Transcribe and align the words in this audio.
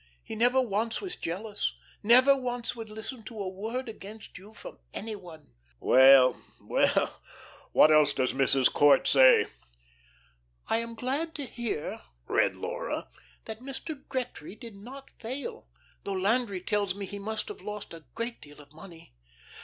He 0.23 0.33
never 0.35 0.59
once 0.59 0.99
was 0.99 1.15
jealous, 1.15 1.75
never 2.01 2.35
once 2.35 2.75
would 2.75 2.89
listen 2.89 3.21
to 3.25 3.39
a 3.39 3.47
word 3.47 3.87
against 3.87 4.35
you 4.35 4.55
from 4.55 4.79
any 4.95 5.15
one." 5.15 5.53
"Well 5.79 6.41
well, 6.59 7.21
what 7.71 7.91
else 7.91 8.11
does 8.11 8.33
Mrs. 8.33 8.73
Court 8.73 9.07
say?" 9.07 9.45
"'I 10.69 10.77
am 10.77 10.95
glad 10.95 11.35
to 11.35 11.45
hear,'" 11.45 12.01
read 12.27 12.55
Laura, 12.55 13.09
"'that 13.45 13.59
Mr. 13.59 14.03
Gretry 14.09 14.55
did 14.55 14.75
not 14.75 15.11
fail, 15.19 15.67
though 16.03 16.13
Landry 16.13 16.61
tells 16.61 16.95
me 16.95 17.05
he 17.05 17.19
must 17.19 17.47
have 17.49 17.61
lost 17.61 17.93
a 17.93 18.05
great 18.15 18.41
deal 18.41 18.59
of 18.59 18.73
money. 18.73 19.13